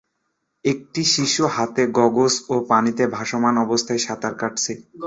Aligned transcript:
একটি 0.65 1.01
শিশু 1.15 1.43
হাতে 1.55 1.83
গগলস 1.97 2.35
এবং 2.43 2.59
পানিতে 2.67 3.03
ভাসমান 3.15 3.55
অবস্থায় 3.65 4.01
সাঁতার 4.05 4.33
কাটছে। 4.41 4.73